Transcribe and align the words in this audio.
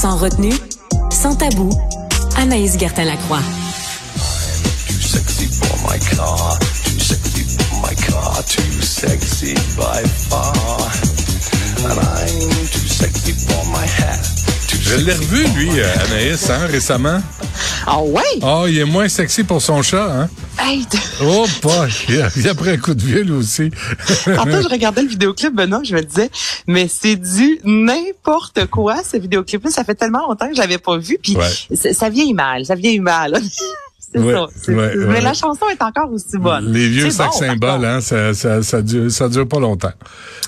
Sans 0.00 0.16
retenue, 0.16 0.54
sans 1.10 1.34
tabou, 1.34 1.68
Anaïs 2.34 2.78
Gertin-Lacroix. 2.78 3.42
Too 4.88 4.94
sexy 4.94 5.44
for 5.44 5.76
my 5.86 5.98
car, 6.16 6.58
too 6.58 6.98
sexy 6.98 7.44
for 7.44 7.82
my 7.82 7.94
car, 8.08 8.42
too 8.44 8.80
sexy 8.80 9.52
by 9.76 10.02
far. 10.08 10.54
And 11.84 12.00
I'm 12.00 12.48
too 12.72 12.88
sexy 12.88 13.32
for 13.32 13.62
my 13.72 13.84
hat. 13.84 14.49
Je 14.90 15.04
l'ai 15.04 15.12
revu, 15.12 15.46
lui, 15.56 15.80
euh. 15.80 15.86
Anaïs, 16.06 16.50
hein, 16.50 16.66
récemment. 16.66 17.20
Ah 17.86 18.02
ouais? 18.02 18.22
Ah, 18.42 18.64
il 18.66 18.78
est 18.78 18.84
moins 18.84 19.08
sexy 19.08 19.44
pour 19.44 19.62
son 19.62 19.82
chat, 19.82 20.04
hein? 20.12 20.28
Hey, 20.58 20.84
Oh, 21.22 21.46
pas. 21.62 21.86
Il 22.08 22.48
a, 22.48 22.54
pris 22.54 22.70
un 22.70 22.76
coup 22.76 22.94
de 22.94 23.02
vieux, 23.02 23.22
lui 23.22 23.32
aussi. 23.32 23.70
Tantôt, 24.24 24.62
je 24.62 24.68
regardais 24.68 25.02
le 25.02 25.08
vidéoclip, 25.08 25.54
Benoît, 25.54 25.82
je 25.84 25.94
me 25.94 26.02
disais, 26.02 26.30
mais 26.66 26.88
c'est 26.88 27.16
du 27.16 27.60
n'importe 27.64 28.66
quoi, 28.66 28.96
ce 29.08 29.16
vidéoclip-là. 29.16 29.70
Ça 29.70 29.84
fait 29.84 29.94
tellement 29.94 30.26
longtemps 30.28 30.48
que 30.48 30.54
je 30.56 30.60
l'avais 30.60 30.78
pas 30.78 30.98
vu, 30.98 31.18
puis 31.22 31.36
Ouais. 31.36 31.92
ça 31.92 32.08
vieillit 32.10 32.34
mal, 32.34 32.66
ça 32.66 32.74
vieillit 32.74 33.00
mal. 33.00 33.40
c'est 34.12 34.20
Ouais, 34.20 34.32
ça. 34.32 34.42
ouais, 34.72 34.92
mais 34.96 35.04
ouais. 35.06 35.20
la 35.20 35.34
chanson 35.34 35.66
est 35.70 35.82
encore 35.82 36.10
aussi 36.12 36.36
bonne. 36.38 36.72
Les 36.72 36.88
vieux 36.88 37.10
sacs 37.10 37.30
bon, 37.32 37.38
symboles, 37.38 37.84
hein, 37.84 38.00
ça, 38.00 38.34
ça, 38.34 38.62
ça, 38.62 38.82
dure, 38.82 39.10
ça 39.10 39.28
dure 39.28 39.46
pas 39.46 39.60
longtemps. 39.60 39.92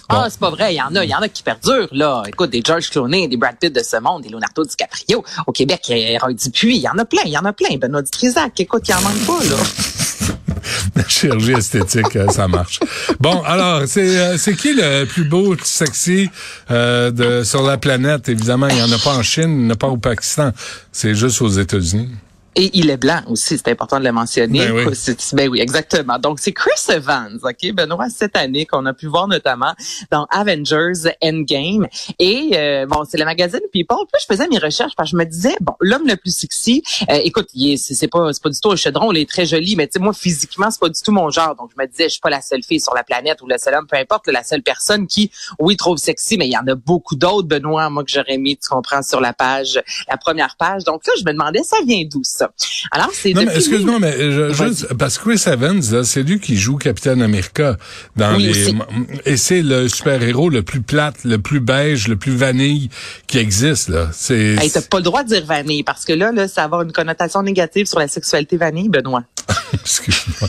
Bon. 0.08 0.16
Ah, 0.18 0.26
c'est 0.28 0.40
pas 0.40 0.50
vrai. 0.50 0.74
Il 0.74 0.78
y 0.78 0.82
en 0.82 0.94
a, 0.96 1.04
il 1.04 1.10
y 1.10 1.14
en 1.14 1.20
a 1.20 1.28
qui 1.28 1.42
perdurent, 1.42 1.88
là. 1.92 2.22
Écoute, 2.26 2.50
des 2.50 2.62
George 2.64 2.90
Clooney, 2.90 3.28
des 3.28 3.36
Brad 3.36 3.56
Pitt 3.60 3.72
de 3.74 3.82
ce 3.82 3.98
monde, 4.00 4.22
des 4.22 4.28
Leonardo 4.28 4.64
DiCaprio. 4.64 5.24
Au 5.46 5.52
Québec, 5.52 5.80
il 5.88 5.98
y 5.98 6.16
a 6.16 6.18
Roy 6.18 6.34
Dupuis. 6.34 6.76
Il 6.76 6.82
y 6.82 6.88
en 6.88 6.98
a 6.98 7.04
plein, 7.04 7.22
il 7.24 7.32
y 7.32 7.38
en 7.38 7.44
a 7.44 7.52
plein. 7.52 7.76
Benoît 7.78 8.02
Dutrisac, 8.02 8.58
écoute, 8.58 8.82
il 8.88 8.90
y 8.90 8.94
en 8.94 9.00
manque 9.00 9.26
pas, 9.26 9.44
là. 9.44 9.56
La 10.94 11.08
chirurgie 11.08 11.52
esthétique, 11.52 12.14
euh, 12.16 12.28
ça 12.28 12.46
marche. 12.48 12.80
Bon, 13.18 13.42
alors, 13.42 13.82
c'est 13.86 14.18
euh, 14.18 14.36
c'est 14.38 14.54
qui 14.54 14.74
le 14.74 15.04
plus 15.06 15.24
beau, 15.24 15.56
sexy 15.62 16.28
euh, 16.70 17.10
de 17.10 17.42
sur 17.44 17.62
la 17.62 17.78
planète? 17.78 18.28
Évidemment, 18.28 18.68
il 18.68 18.76
n'y 18.76 18.82
en 18.82 18.92
a 18.92 18.98
pas 18.98 19.14
en 19.16 19.22
Chine, 19.22 19.44
il 19.50 19.58
n'y 19.58 19.66
en 19.68 19.70
a 19.70 19.76
pas 19.76 19.88
au 19.88 19.96
Pakistan. 19.96 20.52
C'est 20.92 21.14
juste 21.14 21.40
aux 21.42 21.48
États-Unis. 21.48 22.10
Et 22.54 22.70
il 22.74 22.90
est 22.90 22.96
blanc 22.98 23.20
aussi, 23.28 23.56
c'est 23.56 23.68
important 23.68 23.98
de 23.98 24.04
le 24.04 24.12
mentionner. 24.12 24.58
Ben 24.66 24.72
oui. 24.72 24.84
Ben 25.32 25.48
oui, 25.48 25.60
exactement. 25.60 26.18
Donc, 26.18 26.38
c'est 26.38 26.52
Chris 26.52 26.70
Evans, 26.90 27.38
OK, 27.42 27.72
Benoît, 27.72 28.08
cette 28.10 28.36
année, 28.36 28.66
qu'on 28.66 28.84
a 28.84 28.92
pu 28.92 29.06
voir 29.06 29.26
notamment 29.26 29.72
dans 30.10 30.26
Avengers 30.30 31.10
Endgame. 31.22 31.86
Et, 32.18 32.50
euh, 32.54 32.84
bon, 32.86 33.04
c'est 33.08 33.16
le 33.16 33.24
magazine 33.24 33.60
People. 33.72 33.96
Puis 34.12 34.20
je 34.28 34.34
faisais 34.34 34.46
mes 34.48 34.58
recherches 34.58 34.92
parce 34.96 35.10
que 35.10 35.16
je 35.16 35.18
me 35.18 35.24
disais, 35.24 35.56
bon, 35.60 35.72
l'homme 35.80 36.06
le 36.06 36.16
plus 36.16 36.36
sexy, 36.36 36.82
euh, 37.10 37.18
écoute, 37.24 37.48
il 37.54 37.72
est- 37.72 37.76
c'est 37.78 37.94
c'est 37.94 38.08
pas, 38.08 38.32
c'est 38.34 38.42
pas 38.42 38.50
du 38.50 38.60
tout 38.60 38.70
un 38.70 38.76
chaudron, 38.76 39.12
il 39.12 39.18
est 39.20 39.28
très 39.30 39.46
joli, 39.46 39.74
mais 39.76 39.86
tu 39.86 39.94
sais, 39.94 39.98
moi, 40.00 40.12
physiquement, 40.12 40.70
c'est 40.70 40.80
pas 40.80 40.88
du 40.90 41.00
tout 41.00 41.12
mon 41.12 41.30
genre. 41.30 41.54
Donc, 41.56 41.70
je 41.74 41.82
me 41.82 41.88
disais, 41.88 42.04
je 42.04 42.08
suis 42.10 42.20
pas 42.20 42.30
la 42.30 42.42
seule 42.42 42.62
fille 42.62 42.80
sur 42.80 42.94
la 42.94 43.02
planète 43.02 43.40
ou 43.40 43.46
le 43.46 43.56
seul 43.56 43.74
homme, 43.74 43.86
peu 43.86 43.96
importe, 43.96 44.26
la 44.28 44.44
seule 44.44 44.62
personne 44.62 45.06
qui, 45.06 45.30
oui, 45.58 45.76
trouve 45.78 45.96
sexy, 45.96 46.36
mais 46.36 46.46
il 46.48 46.52
y 46.52 46.58
en 46.58 46.66
a 46.66 46.74
beaucoup 46.74 47.16
d'autres, 47.16 47.48
Benoît, 47.48 47.88
moi, 47.88 48.04
que 48.04 48.10
j'aurais 48.10 48.36
mis, 48.38 48.58
tu 48.58 48.68
comprends, 48.68 49.02
sur 49.02 49.20
la 49.22 49.32
page, 49.32 49.82
la 50.08 50.18
première 50.18 50.56
page. 50.58 50.84
Donc 50.84 51.06
là, 51.06 51.14
je 51.18 51.24
me 51.24 51.32
demandais, 51.32 51.62
ça 51.62 51.78
vient 51.86 52.02
d'où, 52.10 52.20
ça? 52.24 52.41
Alors, 52.90 53.10
c'est 53.12 53.32
Non, 53.32 53.40
mais 53.40 53.46
depuis- 53.46 53.58
excuse-moi, 53.58 53.98
mais 54.00 54.12
je- 54.32 54.52
juste, 54.52 54.94
parce 54.94 55.18
que 55.18 55.30
Chris 55.30 55.42
Evans, 55.46 56.04
c'est 56.04 56.22
lui 56.22 56.40
qui 56.40 56.56
joue 56.56 56.76
Captain 56.76 57.20
America 57.20 57.76
dans 58.16 58.34
Oui, 58.36 58.44
les, 58.44 58.50
aussi. 58.50 58.76
et 59.24 59.36
c'est 59.36 59.62
le 59.62 59.88
super-héros 59.88 60.50
le 60.50 60.62
plus 60.62 60.80
plate, 60.82 61.16
le 61.24 61.38
plus 61.38 61.60
beige, 61.60 62.08
le 62.08 62.16
plus 62.16 62.34
vanille 62.34 62.90
qui 63.26 63.38
existe, 63.38 63.88
là. 63.88 64.08
C'est, 64.12 64.56
Hey, 64.60 64.70
t'as 64.70 64.82
pas 64.82 64.98
le 64.98 65.02
droit 65.04 65.22
de 65.22 65.28
dire 65.28 65.44
vanille 65.46 65.82
parce 65.82 66.04
que 66.04 66.12
là, 66.12 66.32
là, 66.32 66.48
ça 66.48 66.62
va 66.62 66.64
avoir 66.64 66.82
une 66.82 66.92
connotation 66.92 67.42
négative 67.42 67.86
sur 67.86 67.98
la 67.98 68.08
sexualité 68.08 68.56
vanille, 68.56 68.88
Benoît. 68.88 69.24
excuse-moi. 69.74 70.48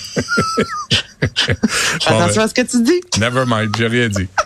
Attention 2.06 2.42
à 2.42 2.48
ce 2.48 2.54
que 2.54 2.62
tu 2.62 2.82
dis. 2.84 3.02
never 3.20 3.44
mind, 3.48 3.74
j'ai 3.78 3.88
rien 3.88 4.10
dit. 4.10 4.28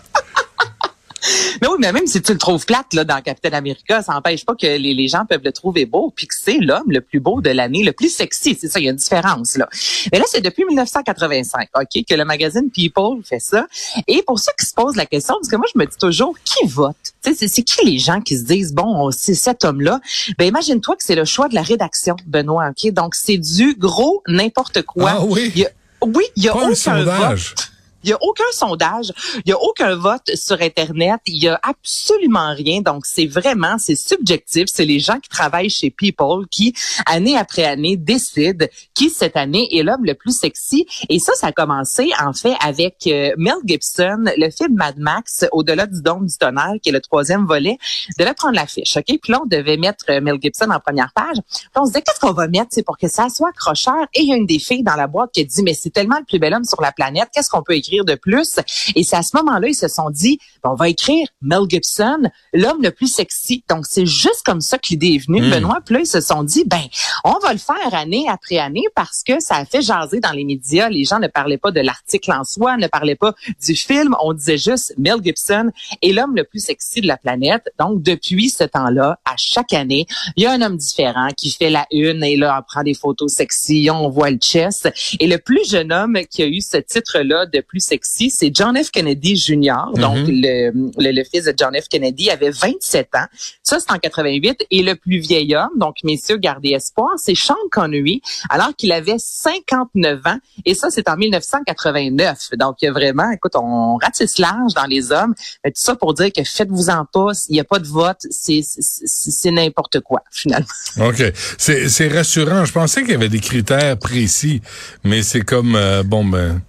Mais 1.61 1.67
oui, 1.67 1.75
mais 1.79 1.91
même 1.91 2.05
si 2.07 2.21
tu 2.21 2.31
le 2.33 2.37
trouves 2.37 2.65
plate 2.65 2.93
là 2.93 3.03
dans 3.03 3.19
Captain 3.21 3.51
America, 3.53 4.01
ça 4.03 4.13
n'empêche 4.13 4.45
pas 4.45 4.53
que 4.53 4.67
les, 4.67 4.93
les 4.93 5.07
gens 5.07 5.25
peuvent 5.27 5.41
le 5.43 5.51
trouver 5.51 5.85
beau, 5.85 6.13
puis 6.15 6.27
que 6.27 6.35
c'est 6.39 6.57
l'homme 6.59 6.89
le 6.91 7.01
plus 7.01 7.19
beau 7.19 7.41
de 7.41 7.49
l'année, 7.49 7.83
le 7.83 7.91
plus 7.93 8.09
sexy. 8.13 8.55
C'est 8.59 8.67
ça, 8.67 8.79
il 8.79 8.85
y 8.85 8.87
a 8.87 8.91
une 8.91 8.97
différence 8.97 9.57
là. 9.57 9.67
Mais 10.11 10.19
là, 10.19 10.25
c'est 10.27 10.41
depuis 10.41 10.65
1985, 10.65 11.69
ok, 11.75 12.03
que 12.07 12.13
le 12.15 12.25
magazine 12.25 12.69
People 12.69 13.23
fait 13.23 13.39
ça. 13.39 13.65
Et 14.07 14.21
pour 14.23 14.39
ceux 14.39 14.51
qui 14.59 14.65
se 14.65 14.73
posent 14.73 14.95
la 14.95 15.05
question, 15.05 15.35
parce 15.35 15.47
que 15.49 15.55
moi 15.55 15.65
je 15.73 15.79
me 15.79 15.85
dis 15.85 15.97
toujours, 15.99 16.35
qui 16.43 16.67
vote? 16.67 16.95
C'est 17.21 17.35
c'est 17.47 17.63
qui 17.63 17.85
les 17.85 17.97
gens 17.97 18.21
qui 18.21 18.37
se 18.37 18.43
disent 18.43 18.73
bon, 18.73 19.09
c'est 19.11 19.33
cet 19.35 19.65
homme-là? 19.65 19.99
Ben 20.37 20.45
imagine-toi 20.47 20.95
que 20.95 21.03
c'est 21.03 21.15
le 21.15 21.25
choix 21.25 21.47
de 21.49 21.55
la 21.55 21.61
rédaction, 21.63 22.15
Benoît. 22.25 22.69
Ok, 22.69 22.91
donc 22.93 23.15
c'est 23.15 23.37
du 23.37 23.75
gros 23.75 24.21
n'importe 24.27 24.83
quoi. 24.83 25.11
Ah 25.15 25.23
oui? 25.25 25.51
Il 25.55 25.61
y 25.61 25.65
a- 25.65 25.71
oui, 26.03 26.23
il 26.35 26.43
y 26.43 26.49
a 26.49 26.53
Pas 26.53 26.69
aucun 26.69 26.91
un 26.93 27.03
vote. 27.29 27.71
Il 28.03 28.09
y 28.09 28.13
a 28.13 28.17
aucun 28.21 28.43
sondage, 28.51 29.11
il 29.45 29.49
y 29.49 29.51
a 29.51 29.59
aucun 29.59 29.95
vote 29.95 30.35
sur 30.35 30.61
Internet, 30.61 31.19
il 31.25 31.43
y 31.43 31.47
a 31.47 31.59
absolument 31.63 32.53
rien. 32.53 32.81
Donc, 32.81 33.05
c'est 33.05 33.25
vraiment, 33.25 33.77
c'est 33.79 33.95
subjectif. 33.95 34.65
C'est 34.71 34.85
les 34.85 34.99
gens 34.99 35.19
qui 35.19 35.29
travaillent 35.29 35.69
chez 35.69 35.89
People 35.89 36.45
qui, 36.49 36.73
année 37.05 37.37
après 37.37 37.63
année, 37.63 37.97
décident 37.97 38.65
qui, 38.93 39.09
cette 39.09 39.35
année, 39.35 39.67
est 39.75 39.83
l'homme 39.83 40.05
le 40.05 40.13
plus 40.13 40.37
sexy. 40.37 40.85
Et 41.09 41.19
ça, 41.19 41.33
ça 41.33 41.47
a 41.47 41.51
commencé, 41.51 42.11
en 42.23 42.33
fait, 42.33 42.53
avec 42.61 43.07
euh, 43.07 43.31
Mel 43.37 43.55
Gibson, 43.65 44.25
le 44.37 44.49
film 44.51 44.75
Mad 44.75 44.97
Max, 44.97 45.45
Au-delà 45.51 45.87
du 45.87 46.01
dôme 46.01 46.27
du 46.27 46.37
tonnerre, 46.37 46.75
qui 46.81 46.89
est 46.89 46.93
le 46.93 47.01
troisième 47.01 47.45
volet, 47.45 47.77
devait 48.19 48.33
prendre 48.33 48.55
l'affiche, 48.55 48.97
OK? 48.97 49.05
Puis 49.05 49.31
là, 49.31 49.41
on 49.43 49.47
devait 49.47 49.77
mettre 49.77 50.05
euh, 50.09 50.21
Mel 50.21 50.37
Gibson 50.41 50.69
en 50.69 50.79
première 50.79 51.11
page. 51.15 51.37
Puis 51.47 51.69
on 51.75 51.85
se 51.85 51.89
disait, 51.89 52.01
qu'est-ce 52.03 52.19
qu'on 52.19 52.33
va 52.33 52.47
mettre, 52.47 52.67
c'est 52.71 52.83
pour 52.83 52.97
que 52.97 53.07
ça 53.07 53.29
soit 53.29 53.49
accrocheur? 53.49 54.05
Et 54.13 54.21
il 54.21 54.29
y 54.29 54.33
a 54.33 54.35
une 54.35 54.45
des 54.45 54.59
filles 54.59 54.83
dans 54.83 54.95
la 54.95 55.07
boîte 55.07 55.31
qui 55.33 55.41
a 55.41 55.43
dit, 55.43 55.63
mais 55.63 55.73
c'est 55.73 55.89
tellement 55.89 56.17
le 56.19 56.25
plus 56.25 56.39
bel 56.39 56.53
homme 56.53 56.63
sur 56.63 56.81
la 56.81 56.91
planète, 56.91 57.29
qu'est-ce 57.33 57.49
qu'on 57.49 57.63
peut 57.63 57.73
écrire? 57.73 57.86
De 58.05 58.15
plus? 58.15 58.59
Et 58.95 59.03
c'est 59.03 59.15
à 59.15 59.23
ce 59.23 59.35
moment-là, 59.37 59.67
ils 59.67 59.75
se 59.75 59.87
sont 59.87 60.09
dit, 60.09 60.39
on 60.63 60.75
va 60.75 60.89
écrire 60.89 61.27
Mel 61.41 61.61
Gibson, 61.69 62.29
l'homme 62.53 62.81
le 62.81 62.91
plus 62.91 63.07
sexy. 63.07 63.63
Donc, 63.69 63.85
c'est 63.89 64.05
juste 64.05 64.41
comme 64.45 64.61
ça 64.61 64.77
que 64.77 64.89
l'idée 64.89 65.13
est 65.15 65.25
venue, 65.25 65.41
Mm. 65.41 65.51
Benoît. 65.51 65.79
Puis 65.85 65.95
là, 65.95 66.01
ils 66.01 66.07
se 66.07 66.21
sont 66.21 66.43
dit, 66.43 66.63
ben, 66.65 66.81
on 67.23 67.37
va 67.39 67.53
le 67.53 67.59
faire 67.59 67.93
année 67.93 68.25
après 68.29 68.57
année 68.57 68.83
parce 68.95 69.23
que 69.25 69.39
ça 69.39 69.55
a 69.55 69.65
fait 69.65 69.81
jaser 69.81 70.19
dans 70.19 70.31
les 70.31 70.43
médias. 70.43 70.89
Les 70.89 71.03
gens 71.05 71.19
ne 71.19 71.27
parlaient 71.27 71.57
pas 71.57 71.71
de 71.71 71.79
l'article 71.79 72.31
en 72.31 72.43
soi, 72.43 72.77
ne 72.77 72.87
parlaient 72.87 73.15
pas 73.15 73.33
du 73.65 73.75
film. 73.75 74.15
On 74.21 74.33
disait 74.33 74.57
juste 74.57 74.93
Mel 74.97 75.17
Gibson 75.23 75.69
est 76.01 76.11
l'homme 76.11 76.35
le 76.35 76.43
plus 76.43 76.59
sexy 76.63 77.01
de 77.01 77.07
la 77.07 77.17
planète. 77.17 77.69
Donc, 77.79 78.01
depuis 78.01 78.49
ce 78.49 78.63
temps-là, 78.63 79.19
à 79.25 79.35
chaque 79.37 79.73
année, 79.73 80.05
il 80.35 80.43
y 80.43 80.45
a 80.45 80.51
un 80.51 80.61
homme 80.61 80.77
différent 80.77 81.29
qui 81.35 81.51
fait 81.51 81.69
la 81.69 81.85
une 81.91 82.23
et 82.23 82.35
là, 82.35 82.57
on 82.59 82.63
prend 82.63 82.83
des 82.83 82.93
photos 82.93 83.31
sexy, 83.31 83.89
on 83.91 84.09
voit 84.09 84.31
le 84.31 84.37
chest. 84.37 84.89
Et 85.19 85.27
le 85.27 85.37
plus 85.37 85.69
jeune 85.69 85.91
homme 85.93 86.17
qui 86.29 86.43
a 86.43 86.47
eu 86.47 86.61
ce 86.61 86.77
titre-là 86.77 87.45
de 87.45 87.61
plus 87.61 87.76
sexy, 87.79 88.29
c'est 88.29 88.51
John 88.53 88.81
F. 88.81 88.91
Kennedy 88.91 89.35
Jr., 89.35 89.91
donc 89.95 90.27
le, 90.27 90.71
le, 90.71 91.11
le 91.11 91.23
fils 91.23 91.45
de 91.45 91.53
John 91.57 91.73
F. 91.75 91.87
Kennedy, 91.87 92.29
avait 92.29 92.49
27 92.49 93.09
ans. 93.15 93.25
Ça, 93.63 93.79
c'est 93.79 93.91
en 93.91 93.97
88. 93.97 94.65
Et 94.71 94.83
le 94.83 94.95
plus 94.95 95.19
vieil 95.19 95.55
homme, 95.55 95.69
donc 95.77 95.97
messieurs, 96.03 96.37
gardez 96.37 96.69
espoir, 96.69 97.11
c'est 97.17 97.35
Sean 97.35 97.55
Connery, 97.71 98.21
alors 98.49 98.75
qu'il 98.75 98.91
avait 98.91 99.17
59 99.17 100.19
ans. 100.25 100.37
Et 100.65 100.73
ça, 100.73 100.89
c'est 100.89 101.09
en 101.09 101.15
1989. 101.17 102.49
Donc, 102.57 102.77
il 102.81 102.85
y 102.85 102.87
a 102.87 102.91
vraiment, 102.91 103.29
écoute, 103.31 103.53
on 103.55 103.97
ratisse 103.97 104.37
large 104.37 104.73
dans 104.73 104.85
les 104.85 105.11
hommes. 105.11 105.33
Mais 105.63 105.71
tout 105.71 105.81
ça 105.81 105.95
pour 105.95 106.13
dire 106.13 106.31
que 106.31 106.43
faites-vous-en 106.43 107.05
pas, 107.11 107.31
il 107.49 107.53
n'y 107.53 107.59
a 107.59 107.63
pas 107.63 107.79
de 107.79 107.87
vote, 107.87 108.19
c'est 108.29 109.51
n'importe 109.51 109.99
quoi, 110.01 110.21
finalement. 110.31 110.67
OK. 111.01 111.23
C'est, 111.57 111.89
c'est 111.89 112.07
rassurant. 112.07 112.65
Je 112.65 112.73
pensais 112.73 113.01
qu'il 113.01 113.11
y 113.11 113.15
avait 113.15 113.29
des 113.29 113.39
critères 113.39 113.97
précis, 113.97 114.61
mais 115.03 115.23
c'est 115.23 115.41
comme, 115.41 115.75
euh, 115.75 116.03
bon, 116.03 116.25
ben, 116.25 116.61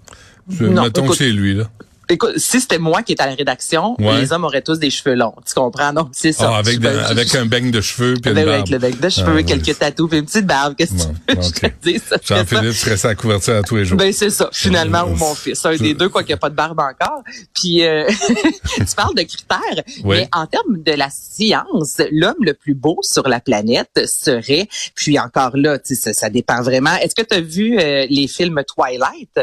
écoute, 0.51 1.09
que 1.09 1.15
c'est 1.15 1.31
lui, 1.31 1.55
là. 1.55 1.65
Écoute, 2.11 2.39
si 2.39 2.59
c'était 2.59 2.79
moi 2.79 3.03
qui 3.03 3.13
étais 3.13 3.23
à 3.23 3.27
la 3.27 3.35
rédaction, 3.35 3.95
Ouais. 3.99 4.19
les 4.23 4.33
hommes 4.33 4.45
auraient 4.45 4.63
tous 4.63 4.79
des 4.79 4.89
cheveux 4.89 5.15
longs. 5.15 5.35
Tu 5.47 5.53
comprends? 5.53 5.93
Donc, 5.93 6.09
c'est 6.13 6.33
ça. 6.33 6.53
Ah, 6.55 6.57
avec, 6.57 6.79
de- 6.79 6.89
avec 6.89 7.35
un 7.35 7.45
beigne 7.45 7.71
de 7.71 7.83
cheveux 7.83 8.15
puis 8.15 8.31
une 8.31 8.37
barbe. 8.37 8.49
avec 8.49 8.71
le 8.71 8.79
bec 8.79 8.99
de 8.99 9.09
cheveux, 9.11 9.27
Ah, 9.29 9.35
oui. 9.35 9.45
quelques 9.45 9.79
tatous, 9.79 10.09
puis 10.09 10.19
une 10.21 10.25
petite 10.25 10.47
barbe. 10.47 10.75
Qu'est-ce 10.75 10.93
que 10.93 11.03
Bon, 11.03 11.13
tu 11.29 11.35
veux 11.35 11.51
que 11.51 11.55
je 11.55 11.61
te 11.61 11.67
dise? 11.87 12.03
Ça. 12.09 12.17
Jean-Philippe 12.25 12.73
serait 12.73 12.97
sa 12.97 13.15
couverture 13.15 13.57
à 13.57 13.63
tous 13.63 13.77
les 13.77 13.85
jours. 13.85 13.99
Ben 13.99 14.11
c'est 14.11 14.31
ça, 14.31 14.49
finalement, 14.55 15.03
ou 15.03 15.15
mon 15.17 15.35
fils. 15.35 15.63
Un 15.67 15.77
des 15.77 15.93
deux, 15.93 16.09
quoi 16.09 16.23
qu'il 16.23 16.31
n'y 16.31 16.35
a 16.35 16.39
pas 16.39 16.49
de 16.49 16.55
barbe 16.55 16.81
encore. 16.81 17.23
Puis, 17.55 17.85
euh, 17.85 18.09
tu 18.79 18.95
parles 18.97 19.15
de 19.15 19.23
critères, 19.25 19.85
Oui. 20.03 20.17
mais 20.17 20.29
en 20.33 20.47
termes 20.47 20.83
de 20.83 20.93
la 20.93 21.11
science, 21.11 22.01
l'homme 22.11 22.37
le 22.41 22.55
plus 22.55 22.73
beau 22.75 22.97
sur 23.03 23.29
la 23.29 23.41
planète 23.41 24.01
serait, 24.07 24.67
puis 24.95 25.19
encore 25.19 25.59
là, 25.59 25.79
ça, 25.85 26.15
ça 26.15 26.31
dépend 26.31 26.63
vraiment. 26.63 26.95
Est-ce 27.03 27.15
que 27.15 27.21
tu 27.21 27.35
as 27.37 27.41
vu 27.43 27.79
euh, 27.79 28.07
les 28.09 28.29
films 28.29 28.63
Twilight? 28.67 29.41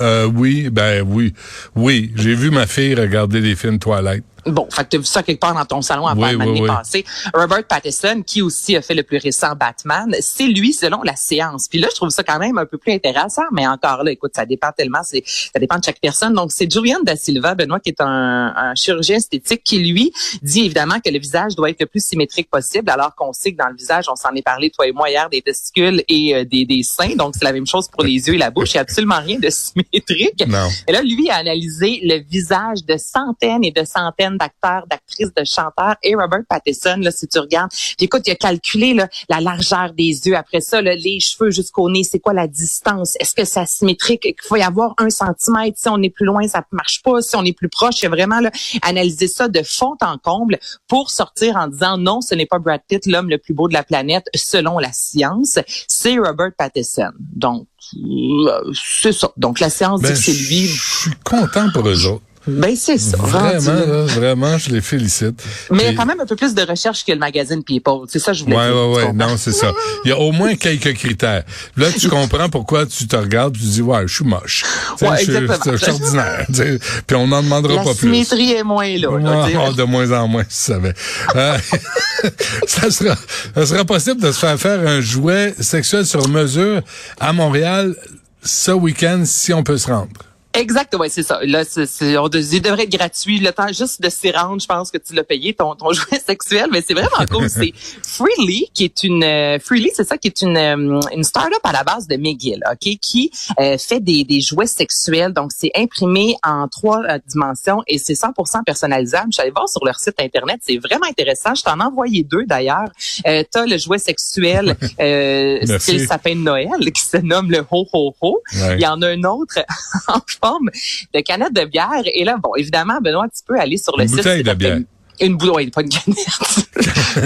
Euh, 0.00 0.26
oui, 0.26 0.70
ben 0.70 1.02
oui. 1.06 1.34
Oui, 1.76 2.12
j'ai 2.16 2.34
vu 2.34 2.50
ma 2.50 2.66
fille 2.66 2.94
regarder 2.94 3.40
des 3.40 3.54
films 3.54 3.78
Twilight. 3.78 4.24
Bon, 4.46 4.66
fait 4.70 4.84
que 4.84 4.88
tu 4.90 4.96
as 4.96 5.00
vu 5.00 5.04
ça 5.04 5.22
quelque 5.22 5.40
part 5.40 5.54
dans 5.54 5.64
ton 5.64 5.82
salon 5.82 6.06
à 6.06 6.14
Oui, 6.14 6.20
l'année 6.36 6.46
oui, 6.52 6.60
oui. 6.62 6.66
passée. 6.66 7.04
Robert 7.34 7.64
Pattinson, 7.64 8.22
qui 8.26 8.42
aussi 8.42 8.76
a 8.76 8.82
fait 8.82 8.94
le 8.94 9.02
plus 9.02 9.18
récent 9.18 9.54
Batman, 9.54 10.14
c'est 10.20 10.46
lui 10.46 10.72
selon 10.72 11.02
la 11.02 11.14
séance. 11.16 11.68
Puis 11.68 11.78
là, 11.78 11.88
je 11.90 11.96
trouve 11.96 12.10
ça 12.10 12.22
quand 12.22 12.38
même 12.38 12.58
un 12.58 12.66
peu 12.66 12.78
plus 12.78 12.92
intéressant, 12.92 13.42
mais 13.52 13.66
encore 13.66 14.02
là, 14.02 14.10
écoute, 14.10 14.32
ça 14.34 14.44
dépend 14.46 14.70
tellement, 14.76 15.00
c'est 15.04 15.22
ça 15.26 15.58
dépend 15.60 15.78
de 15.78 15.84
chaque 15.84 16.00
personne. 16.00 16.32
Donc, 16.34 16.50
c'est 16.52 16.70
Julian 16.70 16.98
Da 17.04 17.14
Silva, 17.16 17.54
Benoît, 17.54 17.80
qui 17.80 17.90
est 17.90 18.00
un, 18.00 18.52
un 18.56 18.74
chirurgien 18.74 19.16
esthétique, 19.16 19.62
qui 19.64 19.78
lui 19.78 20.12
dit 20.42 20.64
évidemment 20.64 20.98
que 21.04 21.10
le 21.10 21.18
visage 21.18 21.54
doit 21.54 21.70
être 21.70 21.80
le 21.80 21.86
plus 21.86 22.04
symétrique 22.04 22.50
possible, 22.50 22.90
alors 22.90 23.14
qu'on 23.14 23.32
sait 23.32 23.52
que 23.52 23.58
dans 23.58 23.68
le 23.68 23.76
visage, 23.76 24.06
on 24.10 24.16
s'en 24.16 24.32
est 24.34 24.42
parlé 24.42 24.70
toi 24.70 24.86
et 24.86 24.92
moi 24.92 25.08
hier, 25.10 25.28
des 25.30 25.42
testicules 25.42 26.02
et 26.08 26.34
euh, 26.34 26.44
des, 26.44 26.64
des 26.64 26.82
seins. 26.82 27.14
Donc, 27.16 27.34
c'est 27.38 27.44
la 27.44 27.52
même 27.52 27.66
chose 27.66 27.88
pour 27.88 28.02
les 28.02 28.14
yeux 28.26 28.34
et 28.34 28.38
la 28.38 28.50
bouche. 28.50 28.70
Il 28.72 28.76
n'y 28.76 28.78
a 28.78 28.82
absolument 28.82 29.20
rien 29.20 29.38
de 29.38 29.50
symétrique. 29.50 30.44
Non. 30.48 30.68
Et 30.88 30.92
là, 30.92 31.02
lui 31.02 31.30
a 31.30 31.36
analysé 31.36 32.00
le 32.02 32.18
visage 32.22 32.84
de 32.84 32.96
centaines 32.96 33.64
et 33.64 33.70
de 33.70 33.84
centaines 33.84 34.31
dizaines 34.32 34.38
d'acteurs, 34.38 34.86
d'actrices, 34.88 35.32
de 35.34 35.44
chanteurs 35.44 35.96
et 36.02 36.14
Robert 36.14 36.42
Pattinson, 36.48 36.96
là, 36.98 37.10
si 37.10 37.26
tu 37.28 37.38
regardes. 37.38 37.70
Puis 37.70 38.06
écoute, 38.06 38.22
il 38.26 38.32
a 38.32 38.36
calculé 38.36 38.94
là, 38.94 39.08
la 39.28 39.40
largeur 39.40 39.92
des 39.92 40.26
yeux. 40.26 40.36
Après 40.36 40.60
ça, 40.60 40.82
là, 40.82 40.94
les 40.94 41.20
cheveux 41.20 41.50
jusqu'au 41.50 41.90
nez, 41.90 42.04
c'est 42.04 42.18
quoi 42.18 42.32
la 42.32 42.46
distance? 42.46 43.16
Est-ce 43.20 43.34
que 43.34 43.44
c'est 43.44 43.60
asymétrique? 43.60 44.24
Il 44.24 44.34
faut 44.42 44.56
y 44.56 44.62
avoir 44.62 44.94
un 44.98 45.10
centimètre. 45.10 45.78
Si 45.78 45.88
on 45.88 46.02
est 46.02 46.10
plus 46.10 46.26
loin, 46.26 46.46
ça 46.48 46.64
marche 46.72 47.02
pas. 47.02 47.22
Si 47.22 47.36
on 47.36 47.44
est 47.44 47.56
plus 47.56 47.68
proche, 47.68 48.02
il 48.02 48.06
a 48.06 48.08
vraiment 48.08 48.40
là, 48.40 48.50
analysé 48.82 49.28
ça 49.28 49.48
de 49.48 49.62
fond 49.62 49.96
en 50.00 50.18
comble 50.18 50.58
pour 50.88 51.10
sortir 51.10 51.56
en 51.56 51.68
disant 51.68 51.98
non, 51.98 52.20
ce 52.20 52.34
n'est 52.34 52.46
pas 52.46 52.58
Brad 52.58 52.80
Pitt, 52.88 53.06
l'homme 53.06 53.28
le 53.28 53.38
plus 53.38 53.54
beau 53.54 53.68
de 53.68 53.74
la 53.74 53.82
planète, 53.82 54.26
selon 54.34 54.78
la 54.78 54.92
science. 54.92 55.58
C'est 55.88 56.18
Robert 56.18 56.52
Pattinson. 56.56 57.12
Donc, 57.18 57.66
euh, 57.96 58.72
c'est 58.74 59.12
ça. 59.12 59.30
Donc, 59.36 59.60
la 59.60 59.70
science 59.70 60.00
dit 60.00 60.08
Ben, 60.08 60.14
que 60.14 60.18
c'est 60.18 60.32
lui. 60.32 60.66
Je 60.66 61.00
suis 61.00 61.10
content 61.24 61.68
pour 61.72 61.88
eux 61.88 62.06
autres. 62.06 62.22
Ben, 62.46 62.74
c'est 62.74 62.98
ça. 62.98 63.16
Vraiment, 63.18 63.72
là. 63.86 64.02
vraiment, 64.06 64.58
je 64.58 64.70
les 64.70 64.80
félicite. 64.80 65.40
Mais 65.70 65.84
il 65.84 65.86
y 65.86 65.88
a 65.90 65.94
quand 65.94 66.06
même 66.06 66.18
un 66.20 66.26
peu 66.26 66.34
plus 66.34 66.54
de 66.54 66.62
recherche 66.62 67.04
que 67.04 67.12
le 67.12 67.18
magazine 67.18 67.62
People. 67.62 68.06
C'est 68.08 68.18
ça 68.18 68.32
que 68.32 68.38
je 68.38 68.44
voulais 68.44 68.56
Ouais, 68.56 68.66
dire. 68.66 68.76
ouais, 68.88 69.04
ouais. 69.04 69.12
Non, 69.12 69.36
c'est 69.36 69.52
ça. 69.52 69.72
Il 70.04 70.08
y 70.08 70.12
a 70.12 70.18
au 70.18 70.32
moins 70.32 70.54
quelques 70.56 70.94
critères. 70.94 71.44
Là, 71.76 71.86
tu 71.96 72.08
comprends 72.08 72.48
pourquoi 72.48 72.84
tu 72.86 73.06
te 73.06 73.14
regardes 73.16 73.56
et 73.56 73.60
tu 73.60 73.64
dis, 73.66 73.82
ouais, 73.82 74.02
je 74.06 74.14
suis 74.14 74.24
moche. 74.24 74.64
Tu 74.64 74.98
sais, 74.98 75.08
Ouais, 75.08 75.16
je, 75.18 75.22
suis- 75.24 75.36
exactement. 75.36 75.76
je 75.76 75.82
suis 75.84 75.92
ordinaire. 75.92 76.46
Tu 76.48 76.54
sais, 76.54 76.78
Puis 77.06 77.16
on 77.16 77.26
n'en 77.28 77.42
demandera 77.42 77.74
La 77.76 77.82
pas 77.84 77.90
plus. 77.94 77.98
symétrie 78.12 78.52
est 78.52 78.64
moins 78.64 78.88
là. 78.96 79.18
là, 79.18 79.46
sais. 79.48 79.54
Ah, 79.58 79.72
de 79.72 79.82
moins 79.84 80.10
en 80.12 80.26
moins, 80.28 80.42
tu 80.44 80.48
savais. 80.50 80.94
Euh, 81.36 81.56
ça 82.66 82.90
sera, 82.90 83.16
ça 83.54 83.66
sera 83.66 83.84
possible 83.84 84.20
de 84.20 84.32
se 84.32 84.38
faire 84.38 84.58
faire 84.58 84.80
un 84.86 85.00
jouet 85.00 85.54
sexuel 85.60 86.04
sur 86.06 86.28
mesure 86.28 86.82
à 87.20 87.32
Montréal 87.32 87.94
ce 88.42 88.72
week-end 88.72 89.22
si 89.24 89.52
on 89.52 89.62
peut 89.62 89.78
se 89.78 89.86
rendre. 89.86 90.08
Exact, 90.54 90.94
ouais, 90.96 91.08
c'est 91.08 91.22
ça. 91.22 91.40
Là, 91.42 91.64
c'est, 91.64 91.86
c'est- 91.86 92.16
on 92.18 92.28
il 92.28 92.60
devrait 92.62 92.82
être 92.84 92.90
gratuit. 92.92 93.38
Le 93.38 93.52
temps 93.52 93.68
juste 93.68 94.02
de 94.02 94.08
s'y 94.10 94.30
rendre, 94.30 94.60
je 94.60 94.66
pense 94.66 94.90
que 94.90 94.98
tu 94.98 95.14
l'as 95.14 95.24
payé 95.24 95.54
ton, 95.54 95.74
ton 95.74 95.92
jouet 95.92 96.18
sexuel, 96.24 96.66
mais 96.70 96.82
c'est 96.86 96.94
vraiment 96.94 97.24
cool. 97.30 97.48
c'est 97.48 97.72
Freely, 98.02 98.68
qui 98.74 98.84
est 98.84 99.02
une 99.04 99.24
euh, 99.24 99.58
Freely, 99.58 99.90
c'est 99.94 100.04
ça, 100.04 100.18
qui 100.18 100.28
est 100.28 100.42
une 100.42 100.56
euh, 100.56 101.00
une 101.14 101.24
start-up 101.24 101.60
à 101.64 101.72
la 101.72 101.84
base 101.84 102.06
de 102.06 102.16
McGill, 102.16 102.60
ok, 102.70 102.96
qui 103.00 103.30
euh, 103.60 103.78
fait 103.78 104.00
des, 104.00 104.24
des 104.24 104.40
jouets 104.40 104.66
sexuels. 104.66 105.32
Donc, 105.32 105.50
c'est 105.56 105.70
imprimé 105.74 106.36
en 106.44 106.68
trois 106.68 107.00
euh, 107.08 107.18
dimensions 107.26 107.82
et 107.86 107.98
c'est 107.98 108.14
100% 108.14 108.64
personnalisable. 108.64 109.28
Je 109.30 109.34
suis 109.36 109.42
allée 109.42 109.50
voir 109.52 109.68
sur 109.68 109.84
leur 109.84 109.98
site 109.98 110.20
internet, 110.20 110.58
c'est 110.62 110.76
vraiment 110.78 111.06
intéressant. 111.08 111.54
Je 111.54 111.62
t'en 111.62 111.78
ai 111.80 111.84
envoyé 111.84 112.24
deux 112.24 112.44
d'ailleurs. 112.46 112.88
Euh, 113.26 113.42
T'as 113.50 113.66
le 113.66 113.78
jouet 113.78 113.98
sexuel 113.98 114.76
euh, 115.00 115.58
Merci. 115.66 115.80
style 115.92 116.06
sapin 116.06 116.34
de 116.34 116.40
Noël 116.40 116.92
qui 116.94 117.02
se 117.02 117.16
nomme 117.18 117.50
le 117.50 117.60
ho 117.70 117.86
ho 117.92 118.14
ho. 118.20 118.40
Ouais. 118.54 118.74
Il 118.76 118.80
y 118.82 118.86
en 118.86 119.00
a 119.02 119.08
un 119.08 119.22
autre 119.24 119.58
forme 120.42 120.70
de 121.14 121.20
canette 121.20 121.52
de 121.52 121.64
bière. 121.64 122.02
Et 122.04 122.24
là, 122.24 122.36
bon, 122.42 122.54
évidemment, 122.56 123.00
Benoît, 123.00 123.26
tu 123.28 123.42
peux 123.46 123.58
aller 123.58 123.76
sur 123.76 123.96
le 123.96 124.02
Une 124.04 124.08
site. 124.08 124.18
bouteille 124.18 124.38
c'est 124.38 124.42
de 124.42 124.48
fait 124.50 124.56
bière. 124.56 124.78
Une, 125.22 125.38
pas 125.38 125.82
une 125.82 125.88
canette. 125.88 126.18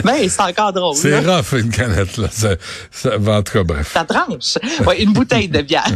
Mais 0.04 0.28
c'est 0.28 0.42
encore 0.42 0.72
drôle. 0.72 0.96
C'est 0.96 1.18
rough, 1.18 1.52
une 1.52 1.70
canette, 1.70 2.16
là. 2.16 2.28
Ça, 2.30 2.50
ça, 2.90 3.16
en 3.16 3.42
tout 3.42 3.52
cas, 3.52 3.62
bref. 3.62 3.92
Ça 3.92 4.04
tranche. 4.04 4.58
Ouais, 4.86 5.02
une 5.02 5.12
bouteille 5.12 5.48
de 5.48 5.62
bière. 5.62 5.90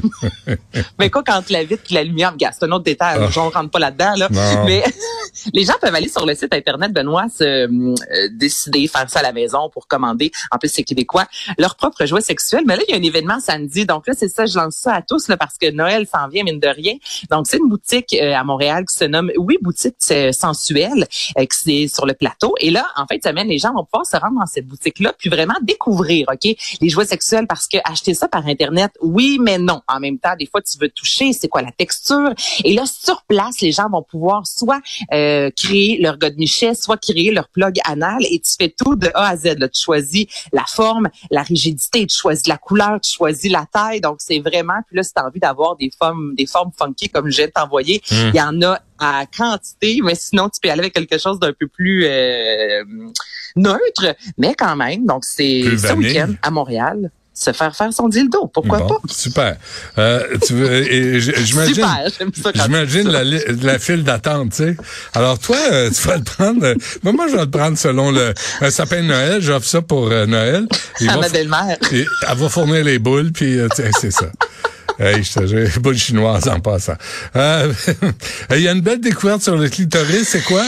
Mais 0.98 1.10
quoi, 1.10 1.22
quand 1.24 1.48
la 1.50 1.64
vitre 1.64 1.82
puis 1.84 1.94
la 1.94 2.04
lumière, 2.04 2.32
regarde, 2.32 2.54
c'est 2.58 2.66
un 2.66 2.72
autre 2.72 2.84
détail. 2.84 3.18
Ah. 3.20 3.28
On 3.36 3.50
rentre 3.50 3.70
pas 3.70 3.78
là-dedans, 3.78 4.14
là. 4.16 4.28
Mais 4.64 4.84
les 5.52 5.64
gens 5.64 5.74
peuvent 5.80 5.94
aller 5.94 6.08
sur 6.08 6.26
le 6.26 6.34
site 6.34 6.54
Internet, 6.54 6.92
Benoît, 6.92 7.26
se 7.28 7.44
euh, 7.44 8.28
décider, 8.32 8.86
faire 8.86 9.08
ça 9.08 9.20
à 9.20 9.22
la 9.22 9.32
maison 9.32 9.70
pour 9.70 9.86
commander. 9.86 10.30
En 10.50 10.58
plus, 10.58 10.68
c'est 10.68 10.84
québécois. 10.84 11.26
Leur 11.58 11.76
propre 11.76 12.04
jouet 12.06 12.20
sexuel. 12.20 12.62
Mais 12.66 12.76
là, 12.76 12.82
il 12.88 12.92
y 12.92 12.94
a 12.94 12.98
un 12.98 13.02
événement 13.02 13.40
samedi. 13.40 13.86
Donc 13.86 14.06
là, 14.06 14.14
c'est 14.16 14.28
ça, 14.28 14.46
je 14.46 14.56
lance 14.56 14.76
ça 14.76 14.94
à 14.94 15.02
tous, 15.02 15.28
là, 15.28 15.36
parce 15.36 15.56
que 15.58 15.70
Noël 15.70 16.06
s'en 16.06 16.28
vient, 16.28 16.44
mine 16.44 16.60
de 16.60 16.68
rien. 16.68 16.94
Donc, 17.30 17.46
c'est 17.46 17.58
une 17.58 17.68
boutique 17.68 18.16
euh, 18.20 18.34
à 18.34 18.44
Montréal 18.44 18.84
qui 18.86 18.96
se 18.96 19.04
nomme 19.04 19.30
Oui 19.36 19.58
Boutique 19.60 19.96
euh, 20.10 20.32
Sensuelle, 20.32 21.06
euh, 21.38 21.44
qui 21.44 21.88
sur 21.90 22.06
le 22.06 22.14
plateau. 22.14 22.54
Et 22.60 22.70
là, 22.70 22.86
en 22.96 23.06
fait, 23.06 23.22
semaine, 23.22 23.48
les 23.48 23.58
gens 23.58 23.72
vont 23.72 23.84
pouvoir 23.84 24.06
se 24.06 24.16
rendre 24.16 24.38
dans 24.38 24.46
cette 24.46 24.66
boutique-là, 24.66 25.12
puis 25.18 25.30
vraiment 25.30 25.54
découvrir, 25.62 26.26
OK, 26.32 26.56
les 26.80 26.88
jouets 26.88 27.04
sexuels, 27.04 27.46
parce 27.46 27.66
que 27.66 27.78
acheter 27.84 28.14
ça 28.14 28.28
par 28.28 28.46
Internet, 28.46 28.92
oui, 29.00 29.38
mais 29.40 29.58
non. 29.58 29.82
En 29.88 30.00
même 30.00 30.18
temps, 30.18 30.34
des 30.38 30.46
fois, 30.46 30.62
tu 30.62 30.78
veux 30.78 30.88
toucher, 30.88 31.32
c'est 31.32 31.48
quoi 31.48 31.62
la 31.62 31.72
texture? 31.72 32.32
Et 32.64 32.74
là, 32.74 32.84
sur 32.86 33.22
place, 33.24 33.60
les 33.60 33.72
gens 33.72 33.88
vont 33.90 34.02
pouvoir 34.02 34.46
soit 34.46 34.80
euh, 35.12 35.50
créer 35.56 35.98
leur 36.00 36.18
godemichet, 36.18 36.74
soit 36.74 36.96
créer 36.96 37.30
leur 37.30 37.48
plug 37.48 37.78
anal, 37.84 38.22
et 38.30 38.40
tu 38.40 38.52
fais 38.58 38.74
tout 38.76 38.96
de 38.96 39.10
A 39.14 39.28
à 39.28 39.36
Z. 39.36 39.58
Là. 39.58 39.68
Tu 39.68 39.82
choisis 39.82 40.26
la 40.52 40.64
forme, 40.66 41.08
la 41.30 41.42
rigidité, 41.42 42.06
tu 42.06 42.16
choisis 42.16 42.46
la 42.46 42.58
couleur, 42.58 43.00
tu 43.00 43.12
choisis 43.12 43.50
la 43.50 43.66
taille. 43.72 44.00
Donc, 44.00 44.16
c'est 44.18 44.40
vraiment, 44.40 44.80
puis 44.86 44.96
là, 44.96 45.02
si 45.02 45.12
tu 45.12 45.20
as 45.20 45.26
envie 45.26 45.40
d'avoir 45.40 45.76
des 45.76 45.90
formes, 45.96 46.34
des 46.34 46.46
formes 46.46 46.70
funky, 46.78 47.08
comme 47.08 47.30
je 47.30 47.36
viens 47.36 47.46
de 47.46 47.52
t'envoyer, 47.52 48.02
il 48.10 48.34
y 48.34 48.40
en 48.40 48.60
a 48.62 48.80
à 49.00 49.24
quantité, 49.26 49.98
mais 50.04 50.14
sinon, 50.14 50.48
tu 50.48 50.60
peux 50.62 50.70
aller 50.70 50.80
avec 50.80 50.92
quelque 50.92 51.18
chose 51.18 51.38
d'un 51.40 51.52
peu 51.52 51.66
plus 51.66 52.04
euh, 52.06 52.84
neutre, 53.56 54.14
mais 54.38 54.54
quand 54.56 54.76
même. 54.76 55.06
Donc, 55.06 55.24
c'est 55.24 55.62
ce 55.76 55.92
week-end 55.94 56.32
à 56.42 56.50
Montréal, 56.50 57.10
se 57.32 57.52
faire 57.52 57.74
faire 57.74 57.90
son 57.92 58.08
dildo. 58.08 58.48
Pourquoi 58.52 58.80
Bon, 58.80 58.88
pas? 58.88 58.98
super. 59.08 59.56
Euh, 59.96 60.36
tu 60.46 60.52
veux, 60.52 60.82
j'imagine, 61.18 61.74
Super, 61.74 62.04
j'aime 62.18 62.30
ça 62.34 62.52
quand 62.52 62.62
j'imagine 62.64 63.08
la, 63.08 63.24
la 63.24 63.78
file 63.78 64.04
d'attente, 64.04 64.50
tu 64.50 64.56
sais. 64.56 64.76
Alors 65.14 65.38
toi, 65.38 65.56
euh, 65.72 65.88
tu 65.90 66.06
vas 66.06 66.16
le 66.18 66.24
prendre. 66.24 66.62
euh, 66.64 66.74
moi, 67.02 67.12
moi, 67.14 67.28
je 67.28 67.36
vais 67.36 67.44
le 67.44 67.50
prendre 67.50 67.78
selon 67.78 68.10
le 68.10 68.34
un 68.60 68.70
sapin 68.70 68.98
de 69.02 69.06
Noël. 69.06 69.40
J'offre 69.40 69.66
ça 69.66 69.80
pour 69.80 70.10
euh, 70.10 70.26
Noël. 70.26 70.66
Il 71.00 71.08
à 71.08 71.14
va 71.14 71.20
ma 71.20 71.28
belle-mère. 71.30 71.78
et 71.92 72.04
elle 72.28 72.36
va 72.36 72.48
fournir 72.50 72.84
les 72.84 72.98
boules, 72.98 73.32
puis 73.32 73.58
euh, 73.58 73.68
c'est 73.74 74.10
ça. 74.10 74.26
Hey, 75.00 75.24
je 75.24 75.56
les 75.56 75.70
boules 75.80 75.96
chinoises 75.96 76.46
en 76.46 76.60
passant. 76.60 76.96
Euh, 77.34 77.72
Il 78.50 78.60
y 78.60 78.68
a 78.68 78.72
une 78.72 78.82
belle 78.82 79.00
découverte 79.00 79.40
sur 79.40 79.56
le 79.56 79.70
clitoris, 79.70 80.28
c'est 80.28 80.42
quoi? 80.42 80.62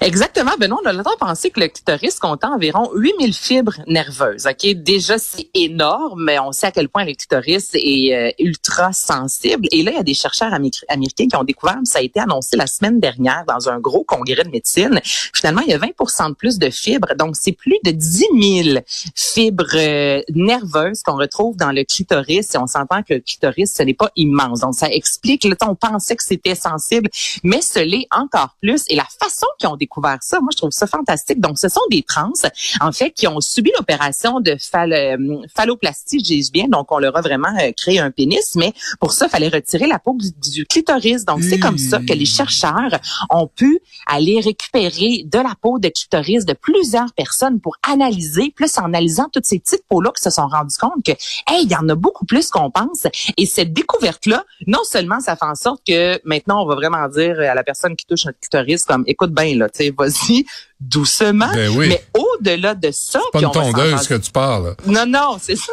Exactement. 0.00 0.52
Benoît, 0.58 0.80
on 0.84 0.86
a 0.88 0.92
longtemps 0.92 1.16
pensé 1.18 1.50
que 1.50 1.60
le 1.60 1.68
clitoris 1.68 2.18
comptait 2.18 2.46
environ 2.46 2.90
8000 2.94 3.34
fibres 3.34 3.76
nerveuses. 3.86 4.46
OK? 4.46 4.74
Déjà, 4.74 5.18
c'est 5.18 5.48
énorme, 5.54 6.24
mais 6.24 6.38
on 6.38 6.52
sait 6.52 6.66
à 6.66 6.72
quel 6.72 6.88
point 6.88 7.04
le 7.04 7.14
clitoris 7.14 7.70
est 7.74 8.14
euh, 8.14 8.30
ultra 8.38 8.92
sensible. 8.92 9.66
Et 9.72 9.82
là, 9.82 9.92
il 9.92 9.96
y 9.96 10.00
a 10.00 10.02
des 10.02 10.14
chercheurs 10.14 10.52
améri- 10.52 10.84
américains 10.88 11.26
qui 11.28 11.36
ont 11.36 11.44
découvert, 11.44 11.78
ça 11.84 11.98
a 11.98 12.02
été 12.02 12.20
annoncé 12.20 12.56
la 12.56 12.66
semaine 12.66 13.00
dernière 13.00 13.44
dans 13.46 13.68
un 13.68 13.78
gros 13.78 14.04
congrès 14.04 14.44
de 14.44 14.50
médecine. 14.50 15.00
Finalement, 15.04 15.62
il 15.62 15.70
y 15.70 15.74
a 15.74 15.78
20 15.78 15.86
de 16.28 16.34
plus 16.34 16.58
de 16.58 16.70
fibres. 16.70 17.14
Donc, 17.18 17.36
c'est 17.36 17.52
plus 17.52 17.78
de 17.84 17.90
10 17.90 18.64
000 18.72 18.78
fibres 19.14 19.64
euh, 19.74 20.20
nerveuses 20.34 21.02
qu'on 21.02 21.16
retrouve 21.16 21.56
dans 21.56 21.72
le 21.72 21.84
clitoris. 21.84 22.54
Et 22.54 22.58
on 22.58 22.66
s'entend 22.66 23.02
que 23.02 23.14
le 23.14 23.20
clitoris, 23.20 23.72
ce 23.76 23.82
n'est 23.82 23.94
pas 23.94 24.10
immense. 24.16 24.60
Donc, 24.60 24.74
ça 24.74 24.88
explique, 24.90 25.44
là, 25.44 25.54
on 25.62 25.74
pensait 25.74 26.16
que 26.16 26.24
c'était 26.24 26.54
sensible, 26.54 27.08
mais 27.42 27.62
ce 27.62 27.78
l'est 27.78 28.06
encore 28.10 28.56
plus. 28.60 28.82
Et 28.88 28.96
la 28.96 29.06
façon 29.20 29.46
qu'ils 29.58 29.68
ont 29.68 29.76
découvert 29.84 30.18
ça, 30.22 30.40
moi, 30.40 30.50
je 30.52 30.56
trouve 30.56 30.70
ça 30.70 30.86
fantastique. 30.86 31.40
Donc, 31.40 31.58
ce 31.58 31.68
sont 31.68 31.80
des 31.90 32.02
trans, 32.02 32.32
en 32.80 32.92
fait, 32.92 33.10
qui 33.10 33.26
ont 33.26 33.40
subi 33.40 33.70
l'opération 33.76 34.40
de 34.40 34.52
euh, 34.52 35.46
phalloplastie, 35.54 36.18
dis 36.18 36.50
bien. 36.52 36.66
Donc, 36.68 36.90
on 36.90 36.98
leur 36.98 37.16
a 37.16 37.20
vraiment 37.20 37.54
euh, 37.60 37.70
créé 37.76 37.98
un 37.98 38.10
pénis, 38.10 38.54
mais 38.56 38.72
pour 39.00 39.12
ça, 39.12 39.26
il 39.26 39.30
fallait 39.30 39.48
retirer 39.48 39.86
la 39.86 39.98
peau 39.98 40.16
du, 40.52 40.66
clitoris. 40.66 41.24
Donc, 41.24 41.42
c'est 41.42 41.58
comme 41.58 41.78
ça 41.78 41.98
que 41.98 42.12
les 42.12 42.24
chercheurs 42.24 42.98
ont 43.30 43.46
pu 43.46 43.80
aller 44.06 44.40
récupérer 44.40 45.24
de 45.24 45.38
la 45.38 45.54
peau 45.60 45.78
de 45.78 45.88
clitoris 45.88 46.44
de 46.44 46.54
plusieurs 46.54 47.12
personnes 47.12 47.60
pour 47.60 47.76
analyser, 47.88 48.52
plus 48.54 48.76
en 48.78 48.84
analysant 48.84 49.28
toutes 49.32 49.46
ces 49.46 49.58
petites 49.58 49.84
peaux-là, 49.88 50.10
qui 50.16 50.22
se 50.22 50.30
sont 50.30 50.46
rendus 50.46 50.76
compte 50.76 51.04
que, 51.04 51.12
hey, 51.50 51.64
il 51.64 51.70
y 51.70 51.76
en 51.76 51.88
a 51.88 51.94
beaucoup 51.94 52.24
plus 52.24 52.48
qu'on 52.48 52.70
pense. 52.70 53.06
Et 53.36 53.46
cette 53.46 53.72
découverte-là, 53.72 54.44
non 54.66 54.84
seulement 54.84 55.20
ça 55.20 55.36
fait 55.36 55.44
en 55.44 55.54
sorte 55.54 55.82
que 55.86 56.20
maintenant, 56.24 56.62
on 56.62 56.66
va 56.66 56.74
vraiment 56.74 57.08
dire 57.08 57.38
à 57.40 57.54
la 57.54 57.64
personne 57.64 57.96
qui 57.96 58.06
touche 58.06 58.24
notre 58.26 58.38
clitoris 58.40 58.84
comme, 58.84 59.04
écoute 59.06 59.32
bien, 59.32 59.56
là, 59.56 59.68
tu 59.74 59.84
sais, 59.84 59.94
vas-y, 59.96 60.44
doucement. 60.80 61.50
Ben 61.52 61.70
oui. 61.76 61.88
Mais 61.88 62.04
au-delà 62.16 62.74
de 62.74 62.90
ça, 62.92 63.20
Pas 63.32 63.38
puis 63.38 63.46
une 63.46 63.52
tondeuse 63.52 64.06
que 64.06 64.14
tu 64.14 64.30
parles. 64.30 64.76
non, 64.86 65.06
non, 65.06 65.38
c'est 65.40 65.56
ça. 65.56 65.72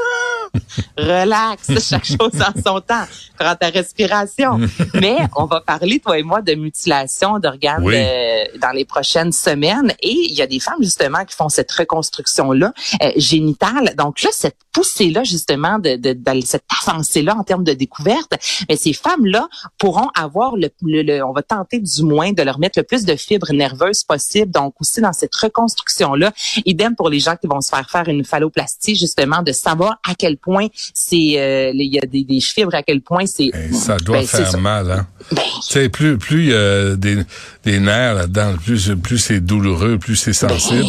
Relax, 0.97 1.67
chaque 1.89 2.05
chose 2.05 2.17
en 2.41 2.61
son 2.61 2.81
temps. 2.81 3.05
Prends 3.37 3.55
ta 3.55 3.69
respiration. 3.69 4.59
Mais 4.93 5.17
on 5.35 5.45
va 5.45 5.61
parler, 5.61 5.99
toi 5.99 6.17
et 6.19 6.23
moi, 6.23 6.41
de 6.41 6.53
mutilation 6.53 7.39
d'organes 7.39 7.83
Oui. 7.83 7.95
euh, 7.97 8.43
dans 8.61 8.71
les 8.71 8.85
prochaines 8.85 9.31
semaines. 9.31 9.93
Et 10.01 10.11
il 10.11 10.33
y 10.33 10.41
a 10.41 10.47
des 10.47 10.59
femmes, 10.59 10.81
justement, 10.81 11.23
qui 11.25 11.35
font 11.35 11.49
cette 11.49 11.71
reconstruction-là 11.71 12.73
euh, 13.01 13.11
génitale. 13.17 13.95
Donc 13.97 14.21
là, 14.21 14.29
cette 14.33 14.57
poussée-là, 14.73 15.23
justement, 15.23 15.79
de, 15.79 15.95
de, 15.95 16.13
de 16.13 16.41
cette 16.45 16.63
avancée-là 16.87 17.35
en 17.35 17.43
termes 17.43 17.63
de 17.63 17.73
découverte, 17.73 18.33
mais 18.69 18.75
ces 18.77 18.93
femmes-là 18.93 19.47
pourront 19.77 20.09
avoir 20.15 20.55
le, 20.55 20.69
le- 20.83 21.01
le- 21.03 21.23
on 21.25 21.33
va 21.33 21.41
tenter 21.43 21.79
du 21.79 22.03
moins 22.03 22.31
de 22.31 22.41
leur 22.43 22.59
mettre 22.59 22.79
le 22.79 22.83
plus 22.83 23.03
de 23.05 23.15
fibres 23.15 23.51
nerveuses 23.53 24.03
possible. 24.03 24.51
Donc 24.51 24.75
aussi 24.79 25.01
dans 25.01 25.13
cette 25.13 25.35
reconstruction-là, 25.35 26.31
idem 26.65 26.95
pour 26.95 27.09
les 27.09 27.19
gens 27.19 27.35
qui 27.35 27.47
vont 27.47 27.61
se 27.61 27.69
faire 27.69 27.89
faire 27.89 28.07
une 28.07 28.23
phalloplastie, 28.23 28.95
justement, 28.95 29.41
de 29.41 29.51
savoir 29.51 29.99
à 30.07 30.15
quel 30.15 30.37
point 30.41 30.67
c'est, 30.93 31.33
euh, 31.37 31.71
il 31.73 31.93
y 31.93 31.99
a 31.99 32.05
des, 32.05 32.23
des 32.23 32.39
fibres, 32.41 32.73
à 32.75 32.83
quel 32.83 33.01
point 33.01 33.25
c'est. 33.25 33.51
Hey, 33.53 33.73
ça 33.73 33.97
doit 33.97 34.17
Ben, 34.19 34.27
faire 34.27 34.57
mal, 34.59 34.91
hein? 34.91 35.07
Ben, 35.31 35.41
Tu 35.65 35.73
sais, 35.73 35.89
plus 35.89 36.17
plus 36.17 36.43
il 36.45 36.49
y 36.49 36.53
a 36.53 36.95
des, 36.95 37.17
des 37.63 37.79
nerfs 37.79 38.15
là-dedans, 38.15 38.55
plus 38.63 38.91
plus 39.01 39.17
c'est 39.17 39.39
douloureux, 39.39 39.97
plus 39.97 40.15
c'est 40.15 40.33
sensible. 40.33 40.85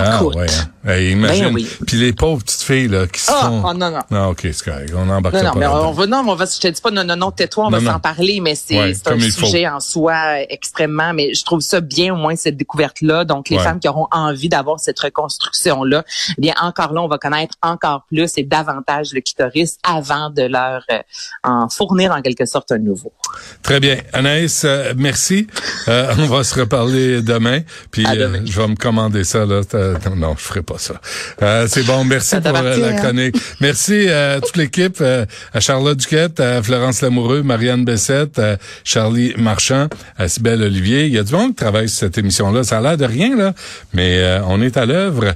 ah 0.00 0.20
écoute. 0.22 0.36
ouais. 0.36 0.46
hein. 0.50 0.68
Hey, 0.84 1.12
imagine. 1.12 1.44
Ben 1.44 1.54
oui. 1.54 1.68
Puis 1.86 1.96
les 1.96 2.12
pauvres 2.12 2.42
petites 2.42 2.62
filles 2.62 2.88
là, 2.88 3.06
qui 3.06 3.20
se 3.20 3.30
Ah, 3.32 3.42
font... 3.46 3.62
oh, 3.64 3.72
non, 3.74 3.90
non. 3.92 4.00
Non, 4.10 4.28
OK, 4.30 4.40
c'est 4.42 4.62
correct. 4.64 4.92
On 4.96 5.08
embarque 5.08 5.34
Non, 5.36 5.42
non, 5.44 5.52
pas 5.52 5.58
mais 5.60 5.66
on 5.68 5.92
va, 5.92 6.06
non, 6.06 6.24
on 6.26 6.34
va, 6.34 6.44
je 6.44 6.58
te 6.58 6.66
dis 6.66 6.80
pas, 6.80 6.90
non, 6.90 7.04
non, 7.04 7.14
non, 7.14 7.30
tais-toi, 7.30 7.66
on 7.66 7.70
Non, 7.70 7.78
va 7.78 7.92
s'en 7.92 8.00
parler, 8.00 8.40
mais 8.40 8.54
c'est 8.56 8.76
Ouais, 8.78 8.94
c'est 8.94 9.08
un 9.12 9.20
sujet 9.20 9.68
en 9.68 9.78
soi 9.78 10.40
extrêmement, 10.50 11.12
mais 11.14 11.34
je 11.34 11.44
trouve 11.44 11.60
ça 11.60 11.80
bien, 11.80 12.12
au 12.12 12.16
moins, 12.16 12.34
cette 12.34 12.56
découverte-là. 12.56 13.24
Donc, 13.24 13.48
les 13.48 13.58
Ouais. 13.58 13.62
femmes 13.62 13.78
qui 13.78 13.88
auront 13.88 14.08
envie 14.10 14.48
d'avoir 14.48 14.80
cette 14.80 14.98
reconstruction-là, 14.98 16.04
eh 16.36 16.40
bien, 16.40 16.54
encore 16.60 16.92
là, 16.92 17.00
on 17.02 17.08
va 17.08 17.18
connaître 17.18 17.54
encore 17.62 18.04
plus 18.08 18.32
et 18.36 18.42
davantage 18.42 19.12
le 19.12 19.20
clitoris 19.20 19.78
avant 19.84 20.30
de 20.30 20.42
leur 20.42 20.82
euh, 20.90 20.98
en 21.44 21.68
fournir 21.68 22.12
en 22.12 22.22
quelque 22.22 22.44
sorte 22.44 22.72
un 22.72 22.78
nouveau. 22.78 23.12
Très 23.62 23.78
bien. 23.80 23.98
Anaïs, 24.12 24.62
euh, 24.64 24.94
merci. 24.96 25.46
Euh, 25.88 26.12
on 26.18 26.26
va 26.26 26.42
se 26.44 26.58
reparler 26.58 27.22
demain. 27.22 27.60
Puis 27.90 28.04
À 28.06 28.16
demain. 28.16 28.38
euh, 28.38 28.46
je 28.46 28.60
vais 28.60 28.68
me 28.68 28.74
commander 28.76 29.24
ça. 29.24 29.44
Là. 29.46 29.62
T'as- 29.64 29.92
Non, 30.16 30.34
je 30.36 30.42
ferai 30.42 30.62
pas 30.62 30.71
ça. 30.80 30.94
Euh, 31.42 31.66
c'est 31.68 31.84
bon. 31.84 32.04
Merci 32.04 32.36
pour 32.40 32.56
euh, 32.56 32.76
la 32.76 32.88
hein? 32.88 32.96
chronique. 32.96 33.36
Merci 33.60 34.08
à 34.08 34.40
toute 34.40 34.56
l'équipe, 34.56 34.98
euh, 35.00 35.24
à 35.52 35.60
Charlotte 35.60 35.98
Duquette, 35.98 36.40
à 36.40 36.62
Florence 36.62 37.00
Lamoureux, 37.00 37.42
Marianne 37.42 37.84
Bessette, 37.84 38.38
à 38.38 38.56
Charlie 38.84 39.34
Marchand, 39.36 39.88
à 40.18 40.28
Sibelle 40.28 40.62
Olivier. 40.62 41.06
Il 41.06 41.12
y 41.12 41.18
a 41.18 41.22
du 41.22 41.32
monde 41.32 41.50
qui 41.50 41.56
travaille 41.56 41.88
sur 41.88 42.00
cette 42.00 42.18
émission-là. 42.18 42.64
Ça 42.64 42.78
a 42.78 42.80
l'air 42.80 42.96
de 42.96 43.04
rien, 43.04 43.36
là, 43.36 43.52
mais 43.92 44.18
euh, 44.18 44.40
on 44.46 44.60
est 44.62 44.76
à 44.76 44.86
l'œuvre. 44.86 45.34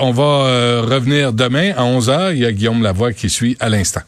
On 0.00 0.12
va 0.12 0.22
euh, 0.22 0.82
revenir 0.82 1.32
demain 1.32 1.72
à 1.76 1.82
11h. 1.82 2.32
Il 2.32 2.38
y 2.38 2.46
a 2.46 2.52
Guillaume 2.52 2.82
Lavoie 2.82 3.12
qui 3.12 3.30
suit 3.30 3.56
à 3.60 3.68
l'instant. 3.68 4.02